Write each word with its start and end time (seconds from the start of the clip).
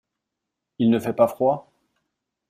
Il 0.79 0.89
ne 0.89 0.97
fait 0.97 1.13
pas 1.13 1.27
froid? 1.27 1.71